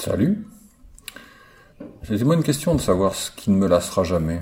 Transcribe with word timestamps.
Salut. 0.00 0.46
C'était 2.04 2.24
moi 2.24 2.34
une 2.34 2.42
question 2.42 2.74
de 2.74 2.80
savoir 2.80 3.14
ce 3.14 3.30
qui 3.30 3.50
ne 3.50 3.56
me 3.58 3.68
lassera 3.68 4.02
jamais. 4.02 4.40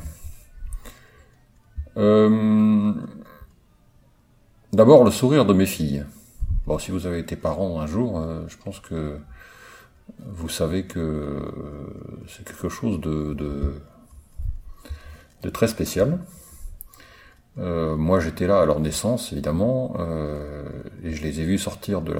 Euh, 1.96 2.92
d'abord, 4.72 5.02
le 5.02 5.10
sourire 5.10 5.44
de 5.46 5.52
mes 5.52 5.66
filles. 5.66 6.04
Bon, 6.68 6.78
si 6.78 6.92
vous 6.92 7.06
avez 7.06 7.18
été 7.18 7.34
parent 7.34 7.80
un 7.80 7.88
jour, 7.88 8.20
euh, 8.20 8.44
je 8.46 8.56
pense 8.56 8.78
que 8.78 9.18
vous 10.26 10.48
savez 10.48 10.84
que 10.84 11.42
c'est 12.28 12.44
quelque 12.44 12.68
chose 12.68 13.00
de, 13.00 13.34
de, 15.42 15.50
très 15.50 15.66
spécial. 15.66 16.20
Euh, 17.58 17.96
moi, 17.96 18.20
j'étais 18.20 18.46
là 18.46 18.60
à 18.60 18.64
leur 18.64 18.78
naissance, 18.78 19.32
évidemment, 19.32 19.96
et 21.02 21.14
je 21.14 21.22
les 21.24 21.40
ai 21.40 21.44
vus 21.44 21.58
sortir 21.58 22.00
de 22.00 22.14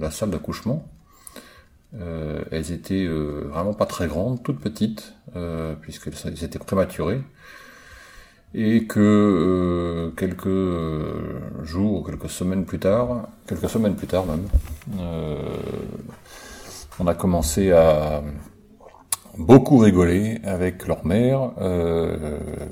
la 0.00 0.10
salle 0.10 0.30
d'accouchement. 0.30 0.88
Euh, 1.96 2.44
elles 2.50 2.70
étaient 2.72 3.06
euh, 3.06 3.48
vraiment 3.50 3.72
pas 3.72 3.86
très 3.86 4.08
grandes, 4.08 4.42
toutes 4.42 4.60
petites, 4.60 5.14
euh, 5.36 5.74
puisqu'elles 5.80 6.44
étaient 6.44 6.58
prématurées, 6.58 7.22
et 8.54 8.86
que 8.86 10.12
quelques 10.16 11.64
jours, 11.64 12.06
quelques 12.06 12.30
semaines 12.30 12.64
plus 12.64 12.78
tard, 12.78 13.28
quelques 13.46 13.68
semaines 13.68 13.94
plus 13.94 14.06
tard 14.06 14.24
même, 14.26 14.48
on 16.98 17.06
a 17.06 17.14
commencé 17.14 17.72
à 17.72 18.22
beaucoup 19.36 19.76
rigoler 19.76 20.40
avec 20.44 20.86
leur 20.86 21.04
mère 21.04 21.52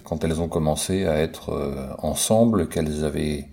quand 0.04 0.24
elles 0.24 0.40
ont 0.40 0.48
commencé 0.48 1.04
à 1.04 1.18
être 1.18 1.96
ensemble, 1.98 2.68
qu'elles 2.68 3.04
avaient 3.04 3.48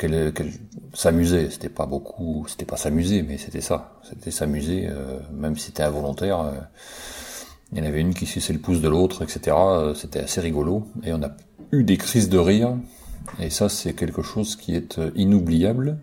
qu'elle 0.00 0.52
s'amusait. 0.94 1.48
C'était 1.50 1.68
pas 1.68 1.86
beaucoup, 1.86 2.46
c'était 2.48 2.64
pas 2.64 2.76
s'amuser, 2.76 3.22
mais 3.22 3.38
c'était 3.38 3.60
ça. 3.60 3.94
C'était 4.08 4.30
s'amuser, 4.30 4.86
euh, 4.88 5.18
même 5.32 5.56
si 5.56 5.66
c'était 5.66 5.82
involontaire. 5.82 6.40
Euh, 6.40 6.52
il 7.72 7.78
y 7.78 7.82
en 7.82 7.84
avait 7.84 8.00
une 8.00 8.14
qui 8.14 8.26
suçait 8.26 8.52
le 8.52 8.58
pouce 8.58 8.80
de 8.80 8.88
l'autre, 8.88 9.22
etc. 9.22 9.56
Euh, 9.56 9.94
c'était 9.94 10.20
assez 10.20 10.40
rigolo. 10.40 10.86
Et 11.04 11.12
on 11.12 11.22
a 11.22 11.30
eu 11.72 11.84
des 11.84 11.96
crises 11.96 12.28
de 12.28 12.38
rire. 12.38 12.76
Et 13.38 13.50
ça, 13.50 13.68
c'est 13.68 13.92
quelque 13.92 14.22
chose 14.22 14.56
qui 14.56 14.74
est 14.74 14.98
inoubliable. 15.14 15.98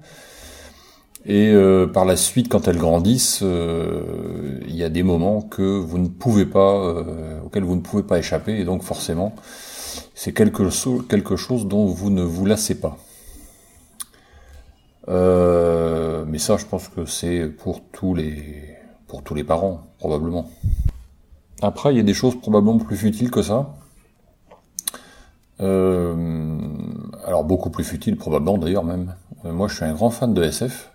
Et 1.26 1.54
par 1.94 2.06
la 2.06 2.16
suite, 2.16 2.48
quand 2.48 2.70
elles 2.70 2.78
grandissent, 2.78 3.42
il 3.42 4.76
y 4.76 4.84
a 4.84 4.88
des 4.88 5.04
moments 5.04 5.42
que 5.42 5.78
vous 5.78 5.98
ne 5.98 6.08
pouvez 6.08 6.46
pas, 6.46 7.04
auxquels 7.44 7.66
vous 7.66 7.76
ne 7.76 7.82
pouvez 7.82 8.04
pas 8.04 8.18
échapper. 8.18 8.58
Et 8.58 8.64
donc 8.64 8.84
forcément, 8.84 9.36
c'est 10.16 10.32
quelque, 10.32 10.64
quelque 11.10 11.36
chose 11.36 11.68
dont 11.68 11.86
vous 11.86 12.12
ne 12.12 12.22
vous 12.22 12.46
lassez 12.46 12.76
pas. 12.76 12.98
Euh, 15.10 16.26
mais 16.28 16.38
ça, 16.38 16.58
je 16.58 16.66
pense 16.66 16.90
que 16.90 17.06
c'est 17.06 17.48
pour 17.48 17.82
tous 17.92 18.14
les 18.14 18.76
pour 19.08 19.24
tous 19.24 19.34
les 19.36 19.44
parents, 19.44 19.88
probablement. 20.00 20.50
Après, 21.62 21.94
il 21.94 21.98
y 21.98 22.00
a 22.00 22.04
des 22.04 22.14
choses 22.14 22.40
probablement 22.40 22.78
plus 22.78 22.98
futiles 22.98 23.32
que 23.32 23.42
ça. 23.42 23.74
Euh, 25.60 26.60
alors 27.26 27.44
beaucoup 27.44 27.72
plus 27.72 27.84
futiles 27.84 28.16
probablement 28.16 28.60
d'ailleurs 28.60 28.84
même. 28.84 29.16
Euh, 29.46 29.54
moi, 29.54 29.68
je 29.68 29.76
suis 29.76 29.86
un 29.86 29.94
grand 29.94 30.10
fan 30.12 30.34
de 30.34 30.44
SF, 30.44 30.92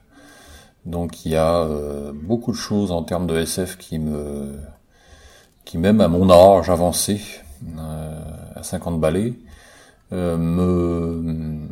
donc 0.85 1.25
il 1.25 1.33
y 1.33 1.37
a 1.37 1.67
beaucoup 2.13 2.53
de 2.53 2.57
choses 2.57 2.93
en 2.93 3.03
termes 3.03 3.27
de 3.27 3.37
SF 3.37 3.79
qui 3.79 3.99
me 3.99 4.55
qui 5.65 5.79
même 5.79 6.01
à 6.01 6.09
mon 6.09 6.29
âge 6.31 6.69
avancé, 6.71 7.23
à 8.57 8.63
50 8.63 9.01
balais, 9.01 9.35
me 10.11 11.67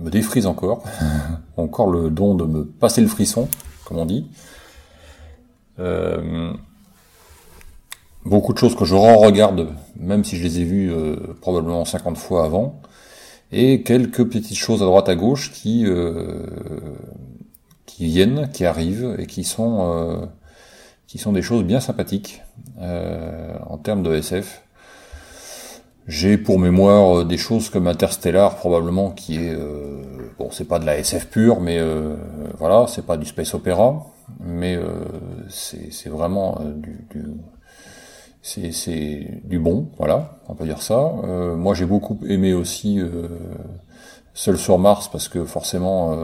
me 0.00 0.10
défrise 0.10 0.46
encore, 0.46 0.82
encore 1.56 1.90
le 1.90 2.10
don 2.10 2.34
de 2.34 2.44
me 2.44 2.64
passer 2.64 3.00
le 3.00 3.08
frisson, 3.08 3.48
comme 3.84 3.98
on 3.98 4.06
dit. 4.06 4.26
Euh, 5.78 6.52
beaucoup 8.24 8.52
de 8.52 8.58
choses 8.58 8.74
que 8.74 8.84
je 8.84 8.94
re-regarde, 8.94 9.68
même 9.96 10.24
si 10.24 10.36
je 10.36 10.42
les 10.42 10.60
ai 10.60 10.64
vues 10.64 10.92
euh, 10.92 11.16
probablement 11.40 11.84
50 11.84 12.18
fois 12.18 12.44
avant, 12.44 12.80
et 13.52 13.82
quelques 13.82 14.24
petites 14.24 14.58
choses 14.58 14.82
à 14.82 14.86
droite 14.86 15.08
à 15.08 15.16
gauche 15.16 15.52
qui 15.52 15.84
euh, 15.86 16.46
viennent, 17.98 18.50
qui 18.52 18.64
arrivent 18.64 19.16
et 19.18 19.26
qui 19.26 19.44
sont 19.44 20.30
qui 21.06 21.18
sont 21.18 21.32
des 21.32 21.42
choses 21.42 21.64
bien 21.64 21.80
sympathiques 21.80 22.40
en 22.78 23.76
termes 23.76 24.02
de 24.02 24.14
SF. 24.14 24.62
J'ai 26.10 26.38
pour 26.38 26.58
mémoire 26.58 27.20
euh, 27.20 27.24
des 27.24 27.38
choses 27.38 27.70
comme 27.70 27.86
Interstellar 27.86 28.56
probablement 28.56 29.12
qui 29.12 29.36
est 29.36 29.54
euh, 29.54 30.02
bon 30.40 30.48
c'est 30.50 30.64
pas 30.64 30.80
de 30.80 30.84
la 30.84 30.98
SF 30.98 31.28
pure 31.28 31.60
mais 31.60 31.78
euh, 31.78 32.16
voilà 32.58 32.86
c'est 32.88 33.06
pas 33.06 33.16
du 33.16 33.26
space 33.26 33.54
opéra 33.54 34.06
mais 34.40 34.74
euh, 34.74 35.04
c'est 35.48 36.08
vraiment 36.08 36.58
du, 36.64 37.06
du 37.10 37.26
c'est 38.42 39.40
du 39.44 39.60
bon 39.60 39.88
voilà 39.98 40.40
on 40.48 40.56
peut 40.56 40.64
dire 40.64 40.82
ça. 40.82 41.12
Moi 41.56 41.74
j'ai 41.74 41.86
beaucoup 41.86 42.18
aimé 42.28 42.54
aussi 42.54 43.00
Seul 44.34 44.58
sur 44.58 44.78
Mars 44.80 45.08
parce 45.12 45.28
que 45.28 45.44
forcément 45.44 46.16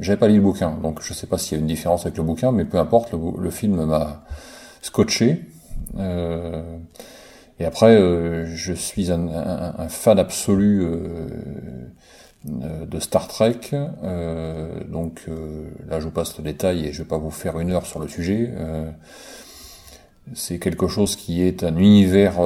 j'avais 0.00 0.18
pas 0.18 0.28
lu 0.28 0.36
le 0.36 0.42
bouquin 0.42 0.76
donc 0.82 1.00
je 1.00 1.14
sais 1.14 1.26
pas 1.26 1.38
s'il 1.38 1.56
y 1.56 1.58
a 1.58 1.60
une 1.60 1.66
différence 1.66 2.04
avec 2.04 2.18
le 2.18 2.24
bouquin 2.24 2.52
mais 2.52 2.66
peu 2.66 2.78
importe 2.78 3.12
le, 3.12 3.18
le 3.38 3.50
film 3.50 3.86
m'a 3.86 4.22
scotché 4.82 5.46
et 7.60 7.64
après, 7.64 7.96
euh, 7.96 8.46
je 8.46 8.72
suis 8.72 9.12
un, 9.12 9.88
fan 9.88 10.18
absolu 10.18 10.82
euh, 10.82 11.28
euh, 12.48 12.86
de 12.86 12.98
Star 12.98 13.28
Trek. 13.28 13.60
donc 14.88 15.26
là, 15.88 16.00
je 16.00 16.04
vous 16.04 16.10
passe 16.10 16.36
le 16.38 16.44
détail 16.44 16.86
et 16.86 16.92
je 16.92 17.02
vais 17.02 17.08
pas 17.08 17.18
vous 17.18 17.30
faire 17.30 17.60
une 17.60 17.70
heure 17.70 17.86
sur 17.86 18.00
le 18.00 18.08
sujet. 18.08 18.52
c'est 20.34 20.58
quelque 20.58 20.88
chose 20.88 21.16
qui 21.16 21.42
est 21.42 21.62
un 21.62 21.76
univers, 21.76 22.40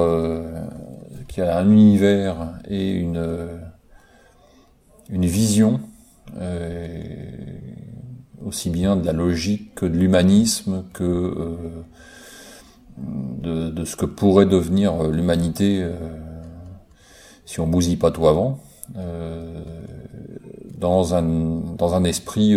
qui 1.27 1.41
a 1.41 1.57
un 1.57 1.69
univers 1.69 2.53
et 2.69 2.91
une 2.91 3.49
une 5.09 5.25
vision 5.25 5.79
aussi 8.45 8.69
bien 8.69 8.95
de 8.95 9.05
la 9.05 9.13
logique 9.13 9.73
que 9.73 9.87
de 9.87 9.97
l'humanisme 9.97 10.85
que 10.93 11.83
de, 13.41 13.85
ce 13.85 13.95
que 13.95 14.05
pourrait 14.05 14.45
devenir 14.45 14.93
euh, 14.93 15.11
l'humanité 15.11 15.81
euh, 15.81 15.93
si 17.45 17.59
on 17.59 17.67
bousille 17.67 17.97
pas 17.97 18.11
tout 18.11 18.27
avant, 18.27 18.59
euh, 18.97 19.61
dans 20.77 21.15
un 21.15 21.23
dans 21.23 21.95
un 21.95 22.03
esprit, 22.03 22.55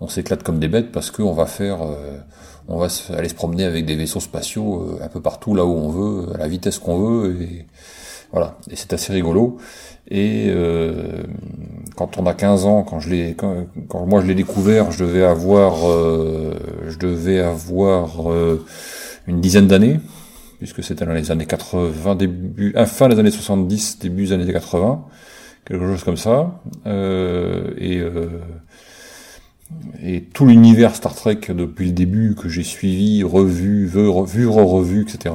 on 0.00 0.08
s'éclate 0.08 0.42
comme 0.42 0.58
des 0.58 0.68
bêtes 0.68 0.90
parce 0.90 1.10
qu'on 1.10 1.32
va 1.32 1.46
faire, 1.46 1.78
on 2.66 2.76
va 2.76 2.88
aller 3.16 3.28
se 3.28 3.34
promener 3.34 3.64
avec 3.64 3.86
des 3.86 3.94
vaisseaux 3.94 4.20
spatiaux 4.20 4.98
un 5.00 5.08
peu 5.08 5.22
partout 5.22 5.54
là 5.54 5.64
où 5.64 5.70
on 5.70 5.88
veut, 5.88 6.34
à 6.34 6.38
la 6.38 6.48
vitesse 6.48 6.78
qu'on 6.80 6.98
veut, 6.98 7.40
et 7.40 7.66
voilà. 8.32 8.58
Et 8.68 8.76
c'est 8.76 8.92
assez 8.92 9.12
rigolo. 9.12 9.58
Et 10.10 10.52
quand 11.96 12.18
on 12.18 12.26
a 12.26 12.34
15 12.34 12.66
ans, 12.66 12.82
quand 12.82 12.98
je 12.98 13.10
l'ai, 13.10 13.36
quand, 13.36 14.04
moi 14.04 14.20
je 14.20 14.26
l'ai 14.26 14.34
découvert, 14.34 14.90
je 14.90 15.04
devais 15.04 15.24
avoir, 15.24 15.76
je 15.76 16.98
devais 16.98 17.38
avoir 17.38 18.20
une 19.28 19.40
dizaine 19.40 19.66
d'années, 19.66 20.00
puisque 20.58 20.82
c'était 20.82 21.04
dans 21.04 21.12
les 21.12 21.30
années 21.30 21.46
80, 21.46 22.16
début, 22.16 22.72
euh, 22.76 22.86
fin 22.86 23.08
des 23.08 23.18
années 23.18 23.30
70, 23.30 23.98
début 24.00 24.24
des 24.26 24.32
années 24.32 24.52
80, 24.52 25.04
quelque 25.64 25.86
chose 25.86 26.02
comme 26.02 26.16
ça. 26.16 26.60
Euh, 26.86 27.70
et, 27.76 27.98
euh, 27.98 28.40
et 30.02 30.22
tout 30.22 30.46
l'univers 30.46 30.96
Star 30.96 31.14
Trek 31.14 31.40
depuis 31.50 31.86
le 31.86 31.92
début 31.92 32.34
que 32.34 32.48
j'ai 32.48 32.62
suivi, 32.62 33.22
revu, 33.22 33.86
vu, 33.86 34.08
revu, 34.08 34.46
revu, 34.46 35.02
etc., 35.02 35.34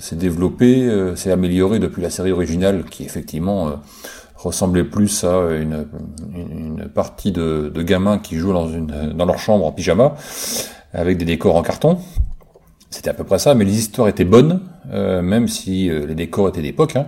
s'est 0.00 0.16
développé, 0.16 0.90
s'est 1.14 1.30
amélioré 1.30 1.78
depuis 1.78 2.02
la 2.02 2.10
série 2.10 2.32
originale 2.32 2.82
qui 2.90 3.04
effectivement 3.04 3.80
ressemblait 4.34 4.82
plus 4.82 5.22
à 5.22 5.52
une, 5.52 5.86
une 6.34 6.88
partie 6.92 7.30
de, 7.30 7.70
de, 7.72 7.82
gamins 7.82 8.18
qui 8.18 8.38
jouent 8.38 8.52
dans, 8.54 8.68
une, 8.68 9.12
dans 9.14 9.24
leur 9.24 9.38
chambre 9.38 9.66
en 9.66 9.70
pyjama 9.70 10.16
avec 10.92 11.16
des 11.16 11.24
décors 11.24 11.54
en 11.54 11.62
carton. 11.62 11.98
C'était 12.90 13.10
à 13.10 13.14
peu 13.14 13.22
près 13.22 13.38
ça, 13.38 13.54
mais 13.54 13.64
les 13.64 13.78
histoires 13.78 14.08
étaient 14.08 14.24
bonnes, 14.24 14.60
euh, 14.92 15.22
même 15.22 15.46
si 15.46 15.88
euh, 15.88 16.06
les 16.06 16.16
décors 16.16 16.48
étaient 16.48 16.60
d'époque, 16.60 16.96
hein, 16.96 17.06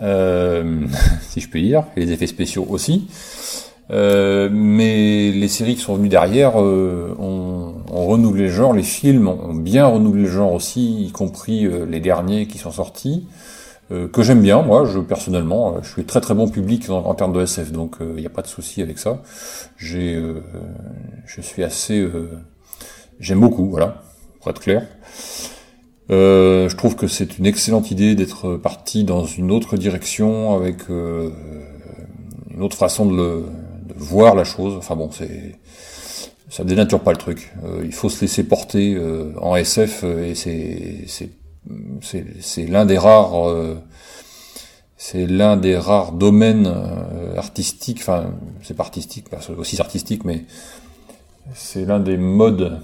euh, 0.00 0.86
si 1.22 1.40
je 1.40 1.48
peux 1.48 1.60
dire, 1.60 1.84
et 1.96 2.00
les 2.00 2.12
effets 2.12 2.26
spéciaux 2.26 2.66
aussi. 2.68 3.08
mais 3.90 5.32
les 5.32 5.48
séries 5.48 5.76
qui 5.76 5.80
sont 5.80 5.94
venues 5.94 6.10
derrière 6.10 6.56
ont, 6.56 7.74
ont, 7.90 8.06
renouvelé 8.06 8.44
le 8.44 8.50
genre, 8.50 8.74
les 8.74 8.82
films 8.82 9.28
ont 9.28 9.54
bien 9.54 9.86
renouvelé 9.86 10.24
le 10.24 10.28
genre 10.28 10.52
aussi, 10.52 11.06
y 11.06 11.10
compris 11.10 11.66
les 11.88 12.00
derniers 12.00 12.46
qui 12.46 12.58
sont 12.58 12.70
sortis, 12.70 13.26
que 13.88 14.22
j'aime 14.22 14.42
bien, 14.42 14.60
moi, 14.60 14.84
je 14.84 14.98
personnellement, 14.98 15.82
je 15.82 15.90
suis 15.90 16.04
très 16.04 16.20
très 16.20 16.34
bon 16.34 16.48
public 16.48 16.90
en, 16.90 17.14
termes 17.14 17.32
de 17.32 17.40
SF, 17.40 17.72
donc 17.72 17.96
il 18.00 18.20
n'y 18.20 18.26
a 18.26 18.30
pas 18.30 18.42
de 18.42 18.46
souci 18.46 18.82
avec 18.82 18.98
ça. 18.98 19.22
J'ai, 19.78 20.22
je 21.24 21.40
suis 21.40 21.64
assez, 21.64 22.06
j'aime 23.20 23.40
beaucoup, 23.40 23.70
voilà 23.70 24.02
pour 24.52 24.62
clair. 24.62 24.86
Euh, 26.10 26.68
je 26.68 26.76
trouve 26.76 26.96
que 26.96 27.06
c'est 27.06 27.38
une 27.38 27.46
excellente 27.46 27.90
idée 27.90 28.14
d'être 28.14 28.56
parti 28.56 29.04
dans 29.04 29.26
une 29.26 29.50
autre 29.50 29.76
direction 29.76 30.56
avec 30.56 30.90
euh, 30.90 31.30
une 32.50 32.62
autre 32.62 32.76
façon 32.76 33.06
de, 33.06 33.14
le, 33.14 33.44
voir 33.96 34.34
la 34.34 34.44
chose. 34.44 34.74
Enfin 34.78 34.96
bon, 34.96 35.10
c'est 35.12 35.56
ça 36.50 36.64
dénature 36.64 37.00
pas 37.00 37.12
le 37.12 37.18
truc. 37.18 37.52
il 37.84 37.92
faut 37.92 38.08
se 38.08 38.22
laisser 38.22 38.42
porter 38.42 38.98
en 39.38 39.54
SF 39.54 40.02
et 40.04 40.34
c'est 40.34 41.30
l'un 42.66 42.86
des 42.86 42.96
rares 42.96 43.44
c'est 44.96 45.26
l'un 45.26 45.58
des 45.58 45.76
rares 45.76 46.12
domaines 46.12 46.74
artistiques, 47.36 47.98
enfin 48.00 48.32
c'est 48.62 48.72
pas 48.72 48.84
artistique, 48.84 49.26
c'est 49.40 49.52
aussi 49.52 49.78
artistique, 49.78 50.24
mais 50.24 50.46
c'est 51.54 51.84
l'un 51.84 52.00
des 52.00 52.16
modes 52.16 52.62
euh, 52.62 52.76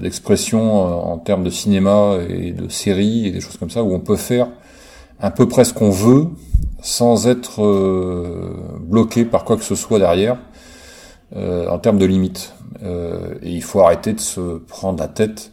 d'expression 0.00 1.12
en 1.12 1.18
termes 1.18 1.44
de 1.44 1.50
cinéma 1.50 2.18
et 2.28 2.52
de 2.52 2.68
séries 2.68 3.26
et 3.26 3.30
des 3.30 3.40
choses 3.40 3.56
comme 3.56 3.70
ça, 3.70 3.82
où 3.82 3.92
on 3.94 4.00
peut 4.00 4.16
faire 4.16 4.48
un 5.20 5.30
peu 5.30 5.46
près 5.46 5.64
ce 5.64 5.72
qu'on 5.72 5.90
veut 5.90 6.26
sans 6.80 7.28
être 7.28 7.62
euh, 7.62 8.56
bloqué 8.80 9.24
par 9.24 9.44
quoi 9.44 9.56
que 9.56 9.64
ce 9.64 9.74
soit 9.74 9.98
derrière 9.98 10.36
euh, 11.36 11.68
en 11.68 11.78
termes 11.78 11.98
de 11.98 12.06
limites. 12.06 12.54
et 12.82 13.50
il 13.50 13.62
faut 13.62 13.80
arrêter 13.80 14.12
de 14.12 14.20
se 14.20 14.58
prendre 14.58 14.98
la 14.98 15.08
tête 15.08 15.52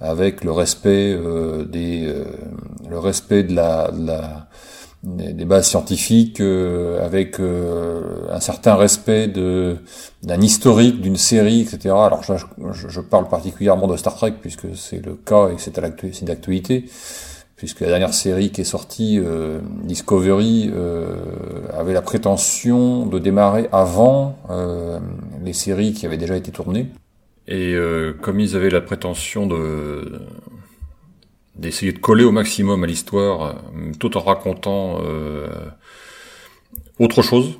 avec 0.00 0.44
le 0.44 0.52
respect 0.52 1.18
des 1.68 2.14
le 2.88 2.98
respect 2.98 3.42
de 3.42 3.54
la, 3.54 3.90
de 3.90 4.06
la 4.06 4.48
des, 5.02 5.44
bases 5.46 5.68
scientifiques 5.68 6.40
euh, 6.40 7.04
avec 7.04 7.40
euh, 7.40 8.28
un 8.30 8.40
certain 8.40 8.74
respect 8.74 9.28
de 9.28 9.78
d'un 10.22 10.40
historique 10.40 11.00
d'une 11.00 11.16
série 11.16 11.62
etc 11.62 11.80
alors 11.86 12.22
je, 12.22 12.34
je, 12.88 13.00
parle 13.00 13.26
particulièrement 13.28 13.86
de 13.86 13.96
Star 13.96 14.14
Trek 14.14 14.34
puisque 14.40 14.76
c'est 14.76 15.04
le 15.04 15.14
cas 15.14 15.48
et 15.48 15.54
c'est 15.58 15.74
d'actualité 16.24 16.84
puisque 17.56 17.80
la 17.80 17.88
dernière 17.88 18.12
série 18.12 18.50
qui 18.50 18.60
est 18.60 18.64
sortie 18.64 19.18
euh, 19.18 19.60
Discovery 19.84 20.70
avait 21.72 21.94
la 21.94 22.02
prétention 22.02 23.06
de 23.06 23.18
démarrer 23.18 23.68
avant 23.72 24.36
les 25.42 25.52
séries 25.54 25.92
qui 25.92 26.06
avaient 26.06 26.16
déjà 26.16 26.36
été 26.36 26.50
tournées. 26.52 26.88
Et 27.48 27.74
comme 28.22 28.40
ils 28.40 28.56
avaient 28.56 28.70
la 28.70 28.80
prétention 28.80 29.46
de 29.46 30.22
d'essayer 31.60 31.92
de 31.92 31.98
coller 31.98 32.24
au 32.24 32.32
maximum 32.32 32.82
à 32.82 32.86
l'histoire, 32.86 33.42
euh, 33.42 33.92
tout 33.98 34.16
en 34.16 34.20
racontant 34.20 35.00
euh, 35.04 35.46
autre 36.98 37.22
chose, 37.22 37.58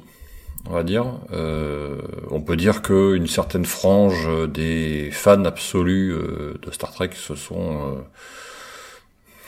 on 0.66 0.72
va 0.72 0.82
dire. 0.82 1.04
Euh, 1.32 1.98
on 2.30 2.40
peut 2.40 2.56
dire 2.56 2.82
qu'une 2.82 3.26
certaine 3.26 3.66
frange 3.66 4.28
des 4.48 5.10
fans 5.12 5.44
absolus 5.44 6.14
de 6.62 6.70
Star 6.70 6.92
Trek 6.92 7.10
se 7.14 7.34
sont, 7.34 8.02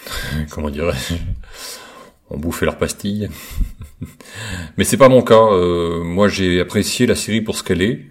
comment 0.50 0.70
dirais-je, 0.70 1.14
ont 2.30 2.38
bouffé 2.38 2.66
leur 2.66 2.76
pastille. 2.76 3.30
Mais 4.76 4.84
c'est 4.84 4.98
pas 4.98 5.08
mon 5.08 5.22
cas. 5.22 5.48
moi, 6.02 6.28
j'ai 6.28 6.60
apprécié 6.60 7.06
la 7.06 7.14
série 7.14 7.40
pour 7.40 7.56
ce 7.56 7.62
qu'elle 7.62 7.82
est, 7.82 8.06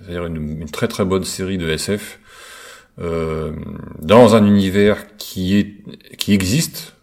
c'est-à-dire 0.00 0.26
une, 0.26 0.62
une, 0.62 0.70
très 0.70 0.88
très 0.88 1.04
bonne 1.04 1.24
série 1.24 1.58
de 1.58 1.68
SF 1.68 2.18
euh, 3.00 3.52
dans 4.00 4.34
un 4.34 4.46
univers 4.46 5.16
qui 5.16 5.56
est 5.56 6.16
qui 6.18 6.34
existe, 6.34 6.94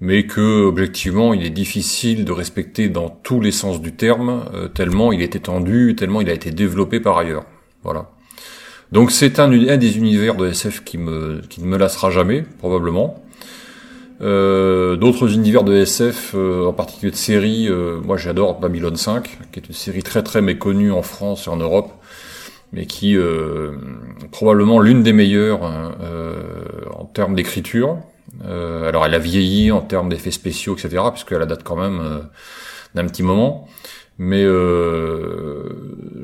mais 0.00 0.26
que 0.26 0.64
objectivement 0.64 1.34
il 1.34 1.44
est 1.44 1.50
difficile 1.50 2.24
de 2.24 2.32
respecter 2.32 2.88
dans 2.88 3.08
tous 3.08 3.40
les 3.40 3.50
sens 3.50 3.80
du 3.80 3.92
terme, 3.92 4.44
euh, 4.54 4.68
tellement 4.68 5.12
il 5.12 5.20
est 5.20 5.34
étendu, 5.34 5.96
tellement 5.96 6.20
il 6.20 6.30
a 6.30 6.32
été 6.32 6.52
développé 6.52 7.00
par 7.00 7.18
ailleurs. 7.18 7.44
Voilà. 7.82 8.10
Donc 8.92 9.10
c'est 9.10 9.40
un, 9.40 9.48
des 9.48 9.98
univers 9.98 10.36
de 10.36 10.46
SF 10.46 10.84
qui 10.84 10.98
me 10.98 11.40
qui 11.48 11.62
ne 11.62 11.66
me 11.66 11.78
lassera 11.78 12.10
jamais 12.10 12.44
probablement. 12.58 13.24
Euh, 14.20 14.94
D'autres 14.94 15.34
univers 15.34 15.64
de 15.64 15.74
SF, 15.74 16.32
euh, 16.36 16.66
en 16.66 16.72
particulier 16.72 17.10
de 17.10 17.16
séries, 17.16 17.68
moi 18.04 18.16
j'adore 18.16 18.60
Babylon 18.60 18.94
5, 18.94 19.38
qui 19.50 19.58
est 19.58 19.66
une 19.66 19.74
série 19.74 20.04
très 20.04 20.22
très 20.22 20.42
méconnue 20.42 20.92
en 20.92 21.02
France 21.02 21.48
et 21.48 21.50
en 21.50 21.56
Europe, 21.56 21.92
mais 22.72 22.86
qui 22.86 23.16
euh, 23.16 23.72
probablement 24.30 24.80
l'une 24.80 25.02
des 25.02 25.12
meilleures 25.12 25.64
hein, 25.64 25.94
euh, 26.00 26.42
en 26.94 27.04
termes 27.04 27.34
d'écriture. 27.34 27.98
Euh, 28.44 28.88
alors 28.88 29.04
elle 29.04 29.14
a 29.14 29.18
vieilli 29.18 29.70
en 29.70 29.82
termes 29.82 30.08
d'effets 30.08 30.30
spéciaux, 30.30 30.74
etc., 30.74 31.02
puisqu'elle 31.12 31.44
date 31.46 31.62
quand 31.62 31.76
même 31.76 32.00
euh, 32.00 32.20
d'un 32.94 33.06
petit 33.06 33.22
moment. 33.22 33.68
Mais 34.18 34.44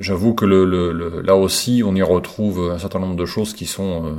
j'avoue 0.01 0.35
que 0.35 0.45
le, 0.45 0.65
le, 0.65 1.21
là 1.23 1.35
aussi, 1.35 1.83
on 1.85 1.97
y 1.97 2.03
retrouve 2.03 2.71
un 2.71 2.79
certain 2.79 3.01
nombre 3.01 3.17
de 3.17 3.25
choses 3.25 3.55
qui 3.55 3.67
sont 3.67 4.19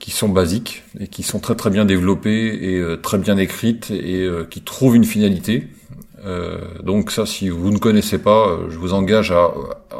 qui 0.00 0.10
sont 0.10 0.28
basiques 0.28 0.82
et 0.98 1.06
qui 1.06 1.22
sont 1.22 1.38
très 1.38 1.54
très 1.54 1.70
bien 1.70 1.84
développées 1.84 2.74
et 2.74 2.82
très 3.02 3.18
bien 3.18 3.36
écrites 3.36 3.92
et 3.92 4.26
qui 4.50 4.62
trouvent 4.62 4.96
une 4.96 5.04
finalité. 5.04 5.68
Euh, 6.26 6.58
donc 6.82 7.10
ça, 7.10 7.24
si 7.24 7.48
vous 7.48 7.70
ne 7.70 7.78
connaissez 7.78 8.18
pas, 8.18 8.48
euh, 8.48 8.70
je 8.70 8.78
vous 8.78 8.92
engage 8.92 9.30
à, 9.30 9.50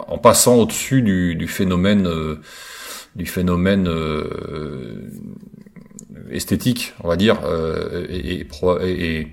en 0.08 0.18
passant 0.18 0.56
au-dessus 0.56 1.02
du, 1.02 1.36
du, 1.36 1.46
phénomène, 1.46 2.06
euh, 2.06 2.40
du 3.14 3.26
phénomène 3.26 3.88
esthétique, 6.30 6.94
on 7.04 7.08
va 7.08 7.16
dire, 7.16 7.38
et, 8.10 8.46
et, 8.84 9.28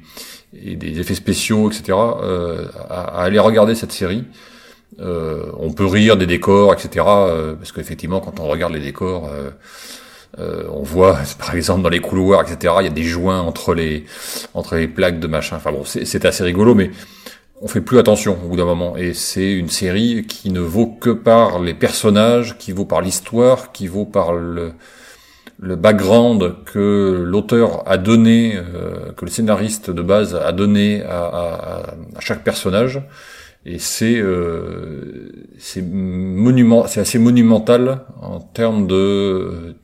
et, 0.53 0.75
des 0.75 0.99
effets 0.99 1.15
spéciaux, 1.15 1.69
etc., 1.69 1.97
à, 1.97 3.23
aller 3.23 3.39
regarder 3.39 3.75
cette 3.75 3.91
série. 3.91 4.23
on 4.99 5.73
peut 5.73 5.85
rire 5.85 6.15
des 6.15 6.27
décors, 6.27 6.73
etc., 6.73 7.05
parce 7.57 7.71
qu'effectivement, 7.71 8.19
quand 8.19 8.39
on 8.39 8.47
regarde 8.47 8.73
les 8.73 8.79
décors, 8.79 9.29
euh, 10.39 10.63
on 10.71 10.81
voit, 10.83 11.19
par 11.39 11.55
exemple, 11.55 11.81
dans 11.81 11.89
les 11.89 11.99
couloirs, 11.99 12.41
etc., 12.41 12.73
il 12.79 12.85
y 12.85 12.87
a 12.87 12.91
des 12.91 13.03
joints 13.03 13.41
entre 13.41 13.73
les 13.73 14.05
entre 14.53 14.75
les 14.75 14.87
plaques 14.87 15.19
de 15.19 15.27
machin. 15.27 15.57
Enfin 15.57 15.71
bon, 15.71 15.83
c'est 15.85 16.25
assez 16.25 16.43
rigolo, 16.43 16.75
mais 16.75 16.91
on 17.61 17.67
fait 17.67 17.81
plus 17.81 17.99
attention 17.99 18.37
au 18.43 18.49
bout 18.49 18.57
d'un 18.57 18.65
moment. 18.65 18.97
Et 18.97 19.13
c'est 19.13 19.53
une 19.53 19.69
série 19.69 20.25
qui 20.27 20.51
ne 20.51 20.59
vaut 20.59 20.87
que 20.87 21.11
par 21.11 21.59
les 21.59 21.73
personnages, 21.73 22.57
qui 22.57 22.71
vaut 22.71 22.85
par 22.85 23.01
l'histoire, 23.01 23.71
qui 23.71 23.87
vaut 23.87 24.05
par 24.05 24.33
le, 24.33 24.73
le 25.59 25.75
background 25.75 26.55
que 26.65 27.23
l'auteur 27.25 27.83
a 27.89 27.97
donné, 27.97 28.55
euh, 28.57 29.11
que 29.15 29.25
le 29.25 29.31
scénariste 29.31 29.91
de 29.91 30.01
base 30.01 30.35
a 30.35 30.51
donné 30.51 31.03
à, 31.03 31.23
à, 31.23 31.95
à 32.15 32.19
chaque 32.19 32.43
personnage. 32.43 33.01
Et 33.65 33.79
c'est 33.79 34.17
euh, 34.17 35.31
monument, 35.89 36.85
c'est 36.87 36.99
assez 36.99 37.17
monumental 37.17 38.01
en 38.21 38.41
termes 38.41 38.87
de 38.87 39.75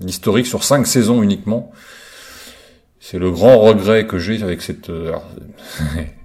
l'historique 0.00 0.46
sur 0.46 0.64
cinq 0.64 0.86
saisons 0.86 1.22
uniquement. 1.22 1.72
C'est 3.00 3.18
le 3.18 3.30
grand 3.30 3.58
regret 3.58 4.06
que 4.06 4.18
j'ai 4.18 4.42
avec 4.42 4.62
cette. 4.62 4.90
Euh, 4.90 5.12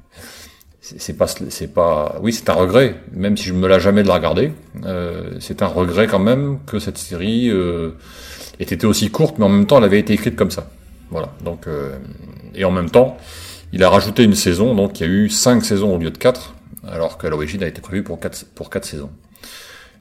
c'est 0.82 1.18
pas, 1.18 1.28
c'est 1.28 1.74
pas. 1.74 2.18
Oui, 2.22 2.34
c'est 2.34 2.50
un 2.50 2.54
regret, 2.54 2.96
même 3.12 3.38
si 3.38 3.46
je 3.46 3.54
me 3.54 3.68
l'a 3.68 3.80
jamais 3.80 4.04
de 4.04 4.08
la 4.08 4.16
regarder. 4.16 4.52
Euh, 4.86 5.32
c'est 5.40 5.62
un 5.62 5.68
regret 5.68 6.08
quand 6.08 6.20
même 6.20 6.60
que 6.66 6.80
cette 6.80 6.98
série 6.98 7.50
euh, 7.50 7.92
ait 8.60 8.64
été 8.64 8.86
aussi 8.86 9.10
courte, 9.10 9.38
mais 9.40 9.46
en 9.46 9.50
même 9.50 9.66
temps, 9.66 9.78
elle 9.78 9.86
avait 9.86 10.00
été 10.00 10.14
écrite 10.14 10.36
comme 10.36 10.52
ça. 10.52 10.70
Voilà. 11.10 11.34
Donc, 11.44 11.68
euh, 11.68 11.98
et 12.54 12.66
en 12.66 12.72
même 12.72 12.90
temps, 12.90 13.18
il 13.74 13.84
a 13.84 13.90
rajouté 13.90 14.24
une 14.24 14.36
saison, 14.36 14.76
donc 14.76 15.00
il 15.00 15.08
y 15.08 15.10
a 15.10 15.12
eu 15.12 15.30
cinq 15.30 15.66
saisons 15.66 15.96
au 15.96 15.98
lieu 15.98 16.12
de 16.12 16.18
quatre, 16.18 16.56
alors 16.88 17.18
qu'à 17.18 17.30
l'origine, 17.30 17.62
elle 17.62 17.68
a 17.68 17.70
été 17.70 17.82
prévue 17.82 18.04
pour 18.04 18.20
quatre 18.20 18.46
pour 18.54 18.70
quatre 18.70 18.86
saisons. 18.86 19.10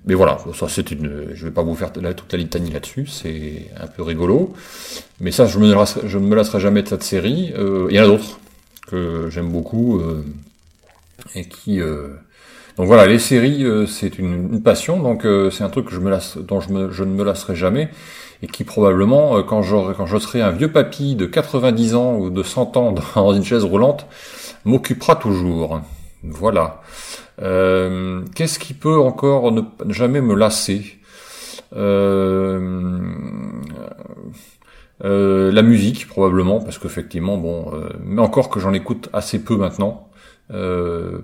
Mais 0.06 0.14
voilà, 0.14 0.38
ça 0.54 0.68
c'est 0.68 0.90
une. 0.90 1.30
Je 1.32 1.46
vais 1.46 1.50
pas 1.50 1.62
vous 1.62 1.74
faire 1.74 1.90
la 2.00 2.12
litanie 2.36 2.70
là-dessus, 2.70 3.06
c'est 3.06 3.70
un 3.80 3.86
peu 3.86 4.02
rigolo. 4.02 4.52
Mais 5.20 5.30
ça, 5.30 5.46
je, 5.46 5.58
me 5.58 5.74
je 6.06 6.18
ne 6.18 6.26
me 6.26 6.34
lasserai 6.34 6.60
jamais 6.60 6.82
de 6.82 6.88
cette 6.88 7.02
série. 7.02 7.52
Euh, 7.56 7.86
il 7.90 7.96
y 7.96 8.00
en 8.00 8.04
a 8.04 8.06
d'autres 8.06 8.38
que 8.86 9.30
j'aime 9.30 9.50
beaucoup 9.50 9.98
euh, 9.98 10.22
et 11.34 11.46
qui. 11.46 11.80
Euh, 11.80 12.08
donc 12.76 12.86
voilà, 12.86 13.06
les 13.06 13.18
séries, 13.18 13.64
c'est 13.86 14.18
une, 14.18 14.60
passion. 14.60 15.00
Donc 15.00 15.24
c'est 15.52 15.62
un 15.62 15.70
truc 15.70 15.86
que 15.86 15.94
je 15.94 16.00
me 16.00 16.10
dont 16.42 16.60
je, 16.60 16.72
me, 16.72 16.90
je, 16.90 17.04
ne 17.04 17.14
me 17.14 17.22
lasserai 17.22 17.54
jamais 17.54 17.88
et 18.42 18.48
qui 18.48 18.64
probablement, 18.64 19.42
quand 19.44 19.62
quand 19.96 20.06
je 20.06 20.18
serai 20.18 20.42
un 20.42 20.50
vieux 20.50 20.72
papy 20.72 21.14
de 21.14 21.24
90 21.24 21.94
ans 21.94 22.16
ou 22.16 22.30
de 22.30 22.42
100 22.42 22.76
ans 22.76 22.94
dans 23.14 23.32
une 23.32 23.44
chaise 23.44 23.62
roulante, 23.62 24.06
m'occupera 24.64 25.14
toujours. 25.14 25.80
Voilà. 26.24 26.82
Euh, 27.42 28.22
qu'est-ce 28.34 28.58
qui 28.58 28.74
peut 28.74 28.98
encore 28.98 29.52
ne 29.52 29.62
jamais 29.88 30.20
me 30.20 30.34
lasser? 30.34 30.98
Euh, 31.74 33.00
euh, 35.04 35.50
La 35.52 35.62
musique 35.62 36.06
probablement, 36.08 36.60
parce 36.60 36.78
qu'effectivement, 36.78 37.36
bon, 37.36 37.72
mais 38.02 38.22
encore 38.22 38.48
que 38.48 38.60
j'en 38.60 38.72
écoute 38.72 39.08
assez 39.12 39.42
peu 39.42 39.56
maintenant, 39.56 40.08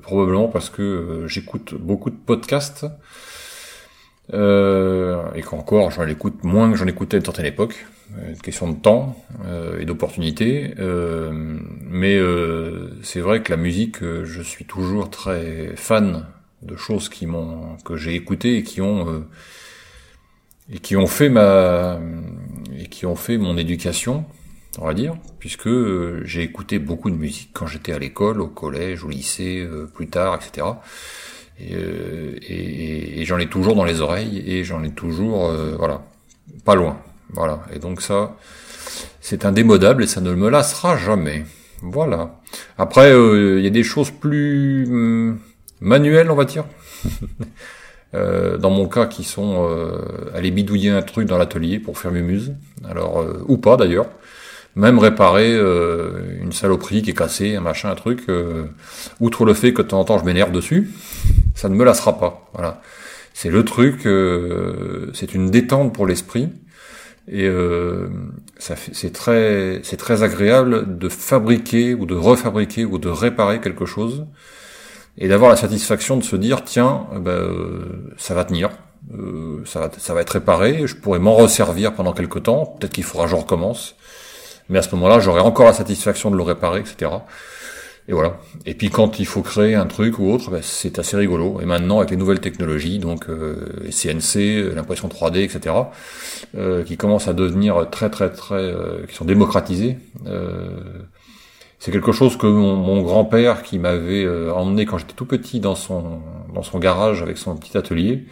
probablement 0.02 0.48
parce 0.48 0.70
que 0.70 1.24
j'écoute 1.26 1.74
beaucoup 1.74 2.10
de 2.10 2.16
podcasts. 2.16 2.86
Et 4.32 5.42
qu'encore 5.42 5.90
j'en 5.90 6.06
écoute 6.06 6.44
moins 6.44 6.70
que 6.70 6.76
j'en 6.76 6.87
écoutais 6.87 7.16
à 7.16 7.18
une 7.18 7.25
certaine 7.25 7.46
époque, 7.46 7.87
une 8.28 8.38
question 8.38 8.68
de 8.70 8.76
temps 8.76 9.16
et 9.78 9.84
d'opportunité. 9.84 10.75
mais 11.88 12.18
c'est 13.02 13.20
vrai 13.20 13.42
que 13.42 13.50
la 13.50 13.56
musique, 13.56 14.02
je 14.02 14.42
suis 14.42 14.64
toujours 14.64 15.10
très 15.10 15.72
fan 15.76 16.26
de 16.62 16.76
choses 16.76 17.08
qui 17.08 17.26
m'ont 17.26 17.76
que 17.84 17.96
j'ai 17.96 18.14
écoutées 18.14 18.58
et 18.58 18.62
qui 18.62 18.80
ont 18.80 19.25
et 20.72 20.78
qui 20.78 20.96
ont 20.96 21.06
fait 21.06 21.28
ma 21.28 21.99
et 22.78 22.87
qui 22.87 23.06
ont 23.06 23.16
fait 23.16 23.38
mon 23.38 23.56
éducation, 23.56 24.25
on 24.78 24.87
va 24.87 24.94
dire, 24.94 25.16
puisque 25.38 25.70
j'ai 26.25 26.42
écouté 26.42 26.78
beaucoup 26.78 27.10
de 27.10 27.16
musique 27.16 27.50
quand 27.52 27.66
j'étais 27.66 27.92
à 27.92 27.99
l'école, 27.99 28.40
au 28.40 28.49
collège, 28.49 29.04
au 29.04 29.08
lycée, 29.08 29.66
plus 29.94 30.08
tard, 30.08 30.37
etc. 30.37 30.66
et, 31.68 33.24
j'en 33.24 33.38
ai 33.38 33.46
toujours 33.46 33.76
dans 33.76 33.84
les 33.84 34.00
oreilles 34.00 34.42
et 34.46 34.64
j'en 34.64 34.82
ai 34.82 34.90
toujours, 34.90 35.52
voilà, 35.78 36.02
pas 36.64 36.74
loin. 36.74 36.98
Voilà. 37.32 37.60
Et 37.72 37.78
donc 37.78 38.02
ça, 38.02 38.36
c'est 39.20 39.44
indémodable 39.44 40.02
et 40.02 40.06
ça 40.06 40.20
ne 40.20 40.34
me 40.34 40.48
lassera 40.48 40.96
jamais. 40.96 41.44
Voilà. 41.82 42.40
Après, 42.78 43.10
il 43.12 43.62
y 43.62 43.66
a 43.66 43.70
des 43.70 43.84
choses 43.84 44.10
plus 44.10 44.84
hum, 44.88 45.38
manuelles, 45.80 46.30
on 46.30 46.36
va 46.36 46.44
dire. 46.44 46.64
Euh, 48.14 48.58
dans 48.58 48.70
mon 48.70 48.88
cas, 48.88 49.06
qui 49.06 49.22
sont 49.22 49.68
euh, 49.68 50.00
aller 50.34 50.50
bidouiller 50.50 50.90
un 50.90 51.02
truc 51.02 51.28
dans 51.28 51.38
l'atelier 51.38 51.78
pour 51.78 51.96
faire 51.96 52.10
mes 52.10 52.22
muses, 52.22 52.54
alors 52.88 53.20
euh, 53.20 53.44
ou 53.46 53.56
pas 53.56 53.76
d'ailleurs. 53.76 54.06
Même 54.74 54.98
réparer 54.98 55.52
euh, 55.52 56.40
une 56.40 56.52
saloperie 56.52 57.02
qui 57.02 57.10
est 57.10 57.14
cassée, 57.14 57.54
un 57.56 57.60
machin, 57.60 57.90
un 57.90 57.94
truc. 57.94 58.26
outre 59.20 59.44
le 59.44 59.54
fait 59.54 59.72
que 59.72 59.82
de 59.82 59.86
temps 59.86 60.00
en 60.00 60.04
temps 60.04 60.18
je 60.18 60.24
m'énerve 60.24 60.52
dessus, 60.52 60.90
ça 61.60 61.68
ne 61.68 61.74
me 61.74 61.84
lassera 61.84 62.18
pas. 62.18 62.48
Voilà, 62.54 62.80
c'est 63.34 63.50
le 63.50 63.64
truc. 63.64 64.02
c'est 65.14 65.34
une 65.34 65.50
détente 65.50 65.94
pour 65.94 66.06
l'esprit 66.06 66.48
et 67.28 67.48
ça 68.58 68.74
c'est 68.92 69.12
très, 69.12 69.80
c'est 69.82 69.96
très 69.96 70.22
agréable 70.22 70.98
de 70.98 71.08
fabriquer 71.08 71.94
ou 71.94 72.06
de 72.06 72.14
refabriquer 72.14 72.84
ou 72.84 72.98
de 72.98 73.08
réparer 73.08 73.60
quelque 73.60 73.86
chose 73.86 74.26
et 75.18 75.28
d'avoir 75.28 75.50
la 75.50 75.56
satisfaction 75.56 76.16
de 76.16 76.24
se 76.24 76.36
dire 76.36 76.64
tiens, 76.64 77.06
euh, 77.12 77.18
ben, 77.18 77.30
euh, 77.30 78.14
ça 78.16 78.34
va 78.34 78.44
tenir, 78.44 78.70
euh, 79.14 79.62
ça, 79.66 79.80
va, 79.80 79.90
ça 79.96 80.14
va 80.14 80.22
être 80.22 80.30
réparé, 80.30 80.86
je 80.86 80.96
pourrais 80.96 81.18
m'en 81.18 81.34
resservir 81.34 81.94
pendant 81.94 82.12
quelques 82.12 82.44
temps, 82.44 82.66
peut-être 82.66 82.92
qu'il 82.92 83.04
faudra 83.04 83.26
que 83.26 83.30
je 83.30 83.36
recommence, 83.36 83.96
mais 84.68 84.78
à 84.78 84.82
ce 84.82 84.94
moment-là, 84.94 85.20
j'aurai 85.20 85.40
encore 85.40 85.66
la 85.66 85.72
satisfaction 85.72 86.30
de 86.30 86.36
le 86.36 86.42
réparer, 86.42 86.80
etc. 86.80 87.10
Et 88.09 88.12
voilà. 88.12 88.38
Et 88.66 88.75
puis 88.75 88.90
quand 88.90 89.21
il 89.21 89.26
faut 89.26 89.42
créer 89.42 89.75
un 89.75 89.87
truc 89.87 90.19
ou 90.19 90.30
autre, 90.30 90.50
ben, 90.50 90.61
c'est 90.62 90.99
assez 90.99 91.16
rigolo. 91.16 91.61
Et 91.61 91.64
maintenant, 91.64 91.99
avec 91.99 92.11
les 92.11 92.16
nouvelles 92.16 92.40
technologies, 92.40 92.99
donc 92.99 93.26
les 93.28 93.92
CNC, 93.92 94.75
l'impression 94.75 95.09
3D, 95.09 95.45
etc., 95.45 95.75
qui 96.85 96.97
commencent 96.97 97.28
à 97.28 97.35
devenir 97.35 97.88
très 97.90 98.11
très 98.11 98.30
très, 98.30 98.75
qui 99.09 99.14
sont 99.14 99.25
démocratisés. 99.25 99.99
C'est 101.80 101.92
quelque 101.92 102.12
chose 102.12 102.37
que 102.37 102.47
mon, 102.47 103.00
grand-père, 103.00 103.62
qui 103.62 103.78
m'avait 103.78 104.23
euh, 104.23 104.52
emmené 104.52 104.85
quand 104.85 104.99
j'étais 104.99 105.14
tout 105.14 105.25
petit 105.25 105.61
dans 105.61 105.75
son 105.75 106.21
dans 106.54 106.62
son 106.62 106.78
garage 106.78 107.23
avec 107.23 107.38
son 107.38 107.57
petit 107.57 107.76
atelier, 107.78 108.26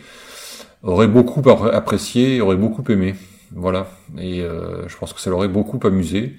aurait 0.82 1.08
beaucoup 1.08 1.42
apprécié, 1.48 2.42
aurait 2.42 2.56
beaucoup 2.56 2.84
aimé. 2.92 3.14
Voilà. 3.52 3.86
Et 4.18 4.42
euh, 4.42 4.86
je 4.86 4.96
pense 4.98 5.14
que 5.14 5.20
ça 5.20 5.30
l'aurait 5.30 5.48
beaucoup 5.48 5.80
amusé. 5.86 6.36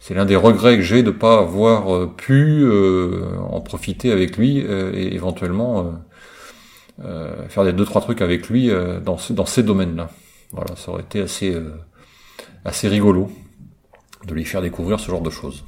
C'est 0.00 0.14
l'un 0.14 0.24
des 0.24 0.36
regrets 0.36 0.76
que 0.76 0.82
j'ai 0.82 1.02
de 1.02 1.10
pas 1.10 1.38
avoir 1.38 1.94
euh, 1.94 2.06
pu 2.06 2.64
en 3.50 3.60
profiter 3.60 4.12
avec 4.12 4.36
lui 4.36 4.58
et 4.58 5.14
éventuellement 5.14 5.92
faire 7.48 7.64
des 7.64 7.72
deux 7.72 7.84
trois 7.84 8.00
trucs 8.00 8.22
avec 8.22 8.48
lui 8.48 8.70
dans 9.04 9.18
dans 9.30 9.46
ces 9.46 9.62
domaines-là. 9.62 10.10
Voilà, 10.52 10.76
ça 10.76 10.92
aurait 10.92 11.02
été 11.02 11.20
assez 11.20 11.56
assez 12.64 12.88
rigolo 12.88 13.30
de 14.26 14.34
lui 14.34 14.44
faire 14.44 14.62
découvrir 14.62 14.98
ce 15.00 15.10
genre 15.10 15.20
de 15.20 15.30
choses. 15.30 15.64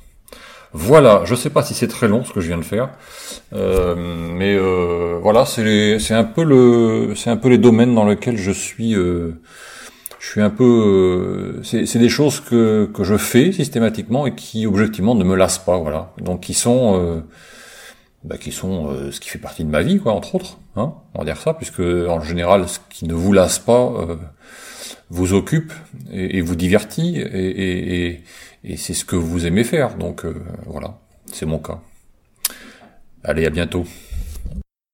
Voilà, 0.72 1.22
je 1.24 1.34
sais 1.34 1.50
pas 1.50 1.64
si 1.64 1.74
c'est 1.74 1.88
très 1.88 2.06
long 2.06 2.24
ce 2.24 2.32
que 2.32 2.40
je 2.40 2.46
viens 2.46 2.58
de 2.58 2.62
faire, 2.62 2.90
euh, 3.54 3.96
mais 3.96 4.54
euh, 4.54 5.18
voilà, 5.20 5.44
c'est 5.44 6.14
un 6.14 6.22
peu 6.22 6.44
le, 6.44 7.14
c'est 7.16 7.28
un 7.28 7.36
peu 7.36 7.48
les 7.48 7.58
domaines 7.58 7.92
dans 7.92 8.06
lesquels 8.06 8.36
je 8.36 8.52
suis, 8.52 8.94
euh, 8.94 9.40
je 10.20 10.26
suis 10.28 10.40
un 10.40 10.50
peu, 10.50 11.60
c'est 11.64 11.98
des 11.98 12.08
choses 12.08 12.40
que 12.40 12.88
que 12.94 13.02
je 13.04 13.16
fais 13.16 13.50
systématiquement 13.52 14.26
et 14.26 14.34
qui 14.34 14.66
objectivement 14.66 15.14
ne 15.16 15.24
me 15.24 15.34
lassent 15.34 15.58
pas, 15.58 15.78
voilà, 15.78 16.12
donc 16.18 16.42
qui 16.42 16.54
sont 16.54 17.24
bah, 18.22 18.36
qui 18.36 18.52
sont 18.52 19.10
ce 19.10 19.18
qui 19.18 19.30
fait 19.30 19.38
partie 19.38 19.64
de 19.64 19.70
ma 19.70 19.82
vie, 19.82 19.98
quoi, 19.98 20.12
entre 20.12 20.34
autres. 20.34 20.58
Hein, 20.76 20.92
on 21.14 21.20
va 21.20 21.24
dire 21.24 21.38
ça, 21.38 21.54
puisque 21.54 21.80
en 21.80 22.20
général, 22.20 22.68
ce 22.68 22.78
qui 22.90 23.06
ne 23.06 23.14
vous 23.14 23.32
lasse 23.32 23.58
pas 23.58 23.92
vous 25.10 25.34
occupe 25.34 25.72
et, 26.12 26.40
vous 26.40 26.54
divertit 26.54 27.18
et, 27.18 28.10
et, 28.10 28.24
et 28.64 28.76
c'est 28.76 28.94
ce 28.94 29.04
que 29.04 29.16
vous 29.16 29.46
aimez 29.46 29.64
faire. 29.64 29.96
Donc 29.96 30.24
euh, 30.24 30.34
voilà, 30.66 30.98
c'est 31.32 31.46
mon 31.46 31.58
cas. 31.58 31.80
Allez, 33.24 33.44
à 33.44 33.50
bientôt. 33.50 33.84